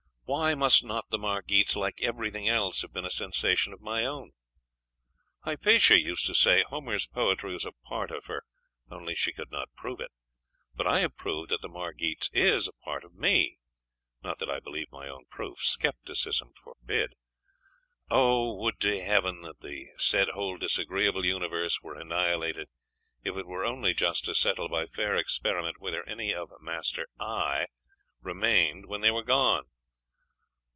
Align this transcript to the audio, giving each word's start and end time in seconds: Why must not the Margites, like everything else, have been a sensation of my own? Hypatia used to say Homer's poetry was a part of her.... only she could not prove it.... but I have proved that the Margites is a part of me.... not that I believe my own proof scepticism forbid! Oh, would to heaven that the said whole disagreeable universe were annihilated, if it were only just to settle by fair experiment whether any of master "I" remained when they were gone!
Why 0.25 0.55
must 0.55 0.81
not 0.81 1.09
the 1.09 1.17
Margites, 1.17 1.75
like 1.75 2.01
everything 2.01 2.47
else, 2.47 2.83
have 2.83 2.93
been 2.93 3.03
a 3.03 3.09
sensation 3.09 3.73
of 3.73 3.81
my 3.81 4.05
own? 4.05 4.31
Hypatia 5.41 5.99
used 5.99 6.25
to 6.25 6.33
say 6.33 6.63
Homer's 6.69 7.05
poetry 7.05 7.51
was 7.51 7.65
a 7.65 7.73
part 7.73 8.11
of 8.11 8.27
her.... 8.27 8.43
only 8.89 9.13
she 9.13 9.33
could 9.33 9.51
not 9.51 9.75
prove 9.75 9.99
it.... 9.99 10.09
but 10.73 10.87
I 10.87 11.01
have 11.01 11.17
proved 11.17 11.49
that 11.49 11.59
the 11.61 11.67
Margites 11.67 12.29
is 12.33 12.69
a 12.69 12.71
part 12.71 13.03
of 13.03 13.13
me.... 13.13 13.57
not 14.23 14.39
that 14.39 14.49
I 14.49 14.61
believe 14.61 14.89
my 14.89 15.09
own 15.09 15.25
proof 15.29 15.61
scepticism 15.65 16.53
forbid! 16.63 17.15
Oh, 18.09 18.55
would 18.55 18.79
to 18.79 19.01
heaven 19.03 19.41
that 19.41 19.59
the 19.59 19.89
said 19.97 20.29
whole 20.29 20.57
disagreeable 20.57 21.25
universe 21.25 21.81
were 21.81 21.99
annihilated, 21.99 22.69
if 23.21 23.35
it 23.35 23.47
were 23.47 23.65
only 23.65 23.93
just 23.93 24.23
to 24.25 24.33
settle 24.33 24.69
by 24.69 24.85
fair 24.85 25.13
experiment 25.17 25.81
whether 25.81 26.07
any 26.07 26.33
of 26.33 26.53
master 26.61 27.09
"I" 27.19 27.67
remained 28.21 28.85
when 28.85 29.01
they 29.01 29.11
were 29.11 29.23
gone! 29.23 29.65